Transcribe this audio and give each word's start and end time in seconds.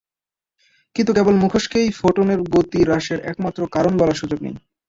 কিন্তু 0.95 1.11
কেবল 1.13 1.35
মুখোশকেই 1.35 1.89
ফোটনের 1.99 2.39
গতি 2.53 2.79
হ্রাসের 2.83 3.19
একমাত্র 3.31 3.61
কারণ 3.75 3.93
বলার 3.97 4.19
সুযোগ 4.21 4.39
নেই। 4.43 4.55